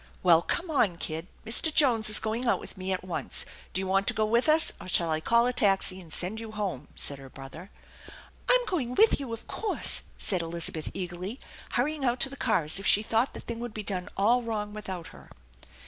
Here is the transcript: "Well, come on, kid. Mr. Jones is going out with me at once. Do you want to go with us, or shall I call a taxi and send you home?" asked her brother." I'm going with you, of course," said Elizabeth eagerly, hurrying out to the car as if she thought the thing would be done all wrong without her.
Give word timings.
"Well, 0.23 0.41
come 0.41 0.71
on, 0.71 0.97
kid. 0.97 1.27
Mr. 1.45 1.71
Jones 1.71 2.09
is 2.09 2.17
going 2.19 2.47
out 2.47 2.59
with 2.59 2.75
me 2.75 2.91
at 2.91 3.03
once. 3.03 3.45
Do 3.71 3.81
you 3.81 3.85
want 3.85 4.07
to 4.07 4.15
go 4.15 4.25
with 4.25 4.49
us, 4.49 4.71
or 4.81 4.87
shall 4.87 5.11
I 5.11 5.19
call 5.21 5.45
a 5.45 5.53
taxi 5.53 6.01
and 6.01 6.11
send 6.11 6.39
you 6.39 6.53
home?" 6.53 6.87
asked 6.97 7.09
her 7.09 7.29
brother." 7.29 7.69
I'm 8.49 8.65
going 8.65 8.95
with 8.95 9.19
you, 9.19 9.31
of 9.31 9.45
course," 9.45 10.01
said 10.17 10.41
Elizabeth 10.41 10.89
eagerly, 10.95 11.39
hurrying 11.73 12.03
out 12.03 12.19
to 12.21 12.31
the 12.31 12.35
car 12.35 12.63
as 12.63 12.79
if 12.79 12.87
she 12.87 13.03
thought 13.03 13.35
the 13.35 13.41
thing 13.41 13.59
would 13.59 13.75
be 13.75 13.83
done 13.83 14.09
all 14.17 14.41
wrong 14.41 14.73
without 14.73 15.09
her. 15.09 15.29